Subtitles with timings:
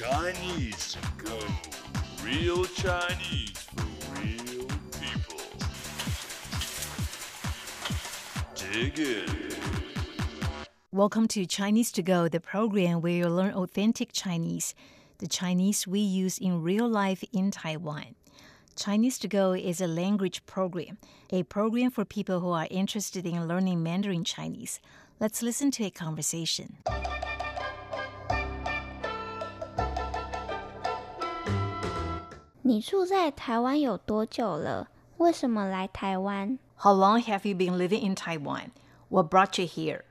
[0.00, 1.38] Chinese go.
[2.24, 3.84] Real Chinese for
[4.18, 4.66] real
[4.98, 5.42] people.
[8.54, 9.26] Dig in.
[10.90, 14.74] Welcome to Chinese to Go, the program where you learn authentic Chinese,
[15.18, 18.14] the Chinese we use in real life in Taiwan.
[18.76, 20.96] Chinese to Go is a language program,
[21.28, 24.80] a program for people who are interested in learning Mandarin Chinese.
[25.18, 26.78] Let's listen to a conversation.
[32.69, 34.89] 你住在台湾有多久了？
[35.17, 36.57] 为什么来台湾？
[36.77, 38.71] How long have you been living in Taiwan?
[39.09, 40.01] What brought you here?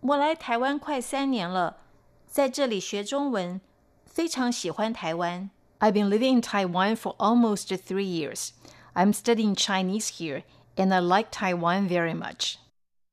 [0.00, 1.78] 我来台湾快三年了，
[2.26, 3.60] 在这里学中文，
[4.04, 5.50] 非常喜欢台湾。
[5.80, 8.50] I've been living in Taiwan for almost three years.
[8.94, 10.44] I'm studying Chinese here,
[10.76, 12.56] and I like Taiwan very much.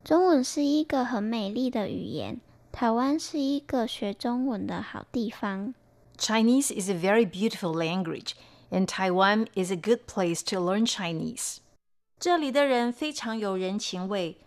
[0.04, 2.40] 中文是一个很美丽的语言，
[2.72, 5.74] 台湾是一个学中文的好地方。
[6.18, 8.34] Chinese is a very beautiful language,
[8.72, 11.58] and Taiwan is a good place to learn Chinese.
[12.20, 14.38] 这里的人非常有人情味，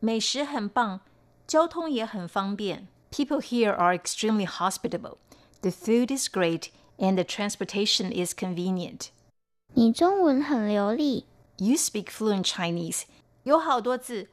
[0.00, 1.00] 美食很棒，
[1.46, 2.88] 交通也很方便。
[3.10, 5.18] People here are extremely hospitable.
[5.62, 9.08] The food is great, and the transportation is convenient.
[9.74, 11.26] 你中文很流利，
[11.58, 13.02] You speak fluent Chinese.
[13.44, 14.28] 有好多字，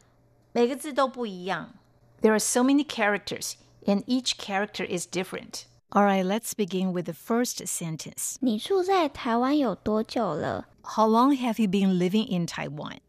[0.51, 1.75] 每个字都不一样。
[2.21, 3.53] There are so many characters,
[3.85, 5.63] and each character is different.
[5.91, 8.35] All right, let's begin with the first sentence.
[8.41, 10.67] 你住在台湾有多久了？
[10.83, 12.99] How long have you been living in Taiwan?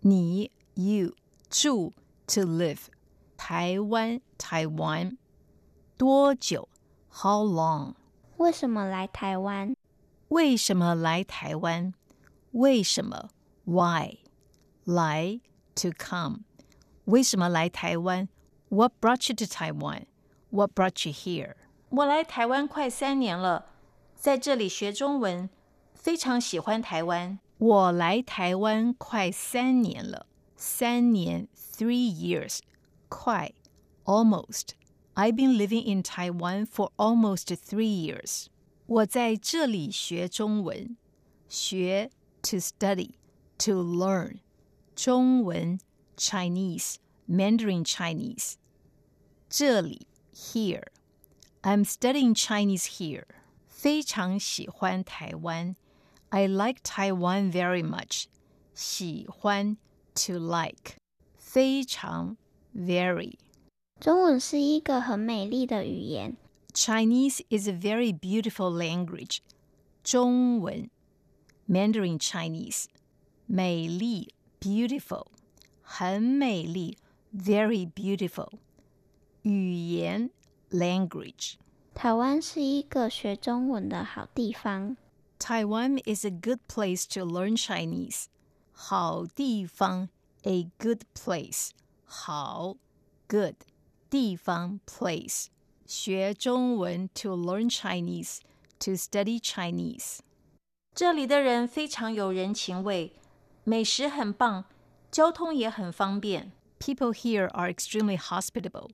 [0.00, 1.14] 你 you
[1.48, 1.92] 住
[2.26, 2.86] to live
[3.36, 5.16] 台湾 Taiwan
[5.96, 6.68] 多久
[7.10, 7.94] How long?
[8.36, 9.76] 为什么来台湾？
[10.28, 11.94] 为什么来台湾？
[12.52, 13.30] 为什么
[13.64, 14.18] Why?
[14.84, 15.40] 来
[15.76, 16.40] to come
[17.04, 18.28] 为什么来台湾
[18.68, 20.06] What brought you to Taiwan?
[20.50, 21.54] What brought you here?
[21.90, 23.66] 我来台湾快三年了，
[24.16, 25.48] 在这里学中文，
[25.94, 27.38] 非常喜欢台湾。
[27.58, 30.26] 我来台湾快三年了，
[30.56, 32.58] 三年 three years，
[33.08, 33.52] 快
[34.04, 38.46] almost。I've been living in Taiwan for almost three years。
[38.86, 40.96] 我在这里学中文，
[41.48, 42.10] 学
[42.42, 43.10] to study
[43.58, 44.38] to learn
[44.96, 45.78] 中文
[46.16, 46.96] Chinese
[47.28, 48.54] Mandarin Chinese。
[49.48, 50.82] 这里 here。
[51.62, 53.24] I'm studying Chinese here。
[53.68, 55.76] 非常喜欢台湾。
[56.30, 58.26] I like Taiwan very much.
[58.74, 59.76] 喜欢
[60.14, 60.96] to like.
[61.36, 62.36] 非常
[62.74, 63.38] very.
[64.00, 66.36] 中文是一个很美丽的语言，
[66.72, 69.38] Chinese is a very beautiful language.
[70.02, 70.90] 中文
[71.68, 72.86] Mandarin Chinese.
[73.46, 75.26] 美丽 beautiful.
[75.82, 76.98] 很美丽
[77.32, 78.50] very beautiful.
[79.42, 80.30] 语言
[80.70, 81.54] language.
[81.94, 84.96] 台湾是一个学中文的好地方。
[85.38, 88.26] Taiwan is a good place to learn Chinese.
[88.72, 90.08] 好地方
[90.42, 91.70] a good place.
[92.04, 92.76] 好
[93.28, 93.56] good
[94.10, 95.46] 地方 place.
[95.86, 98.38] 学中文 to learn Chinese,
[98.78, 100.20] to study Chinese.
[100.94, 103.12] 这里的人非常有人情味，
[103.64, 104.64] 美食很棒，
[105.10, 106.52] 交通也很方便。
[106.78, 108.90] People here are extremely hospitable.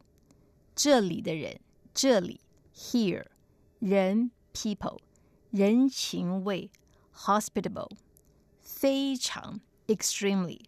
[0.74, 1.60] 这里的人，
[1.94, 2.40] 这里
[2.74, 3.26] here
[3.78, 4.98] 人 people
[5.50, 6.70] 人情味
[7.12, 7.90] hospitable
[8.60, 10.60] 非常 extremely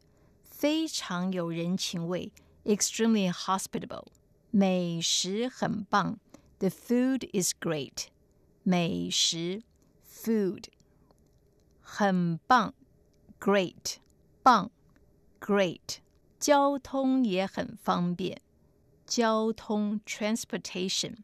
[0.43, 2.33] 非常有人情味
[2.65, 4.07] extremely hospitable
[4.51, 6.19] 美食很棒
[6.59, 8.07] the food is great
[8.63, 9.63] 美食
[10.07, 10.65] food
[11.81, 12.75] 很棒
[13.41, 13.97] great
[14.43, 14.71] 棒
[15.41, 15.99] great
[16.39, 18.41] 交通也很方便
[19.07, 21.17] 交通 transportation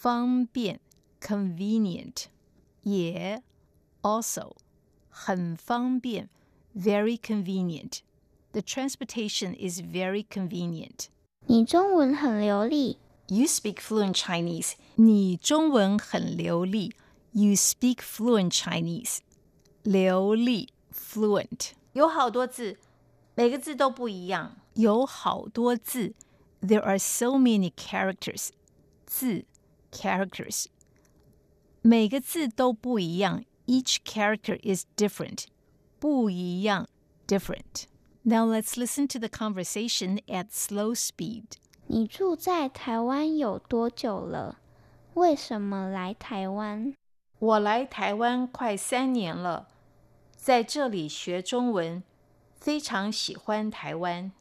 [0.00, 0.80] 方便
[1.20, 2.26] convenient
[2.82, 3.42] 也
[4.02, 4.52] also
[5.08, 6.28] 很方便
[6.74, 8.00] very convenient
[8.52, 11.06] the transportation is very convenient
[11.46, 12.98] 你中文很流利，
[13.28, 16.94] you speak fluent Chinese 你中文很流利
[17.32, 19.18] you speak fluent Chinese
[19.82, 22.76] 流利 fluent 有好多字，
[23.34, 24.56] 每个字都不一样。
[24.74, 26.12] 有好多字，
[26.60, 28.50] there are so many characters，
[29.06, 29.46] 字
[29.90, 30.66] characters，
[31.82, 35.44] 每个字都不一样，each character is different，
[35.98, 36.88] 不一样
[37.26, 41.44] different。Now let's listen to the conversation at slow speed.
[41.86, 44.58] 你住在台湾有多久了？
[45.14, 46.94] 为什么来台湾？
[47.38, 49.68] 我来台湾快三年了，
[50.34, 52.02] 在这里学中文，
[52.56, 54.32] 非常喜欢台湾。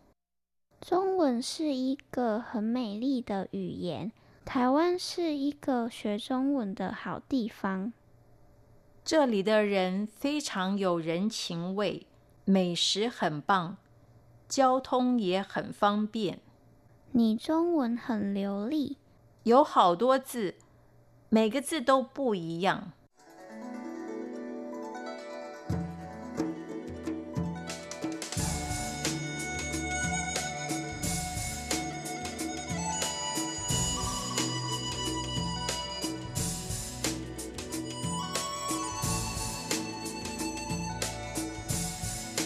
[0.81, 4.11] 中文是一个很美丽的语言，
[4.52, 7.92] 台湾是一个学中文的好地方。
[9.04, 12.08] 这里的人非常有人情味，
[12.44, 13.76] 美食很棒，
[14.48, 16.40] 交通也很方便。
[17.12, 18.96] 你中文很流利，
[19.44, 20.56] 有好多字，
[21.28, 22.90] 每个字都不一样。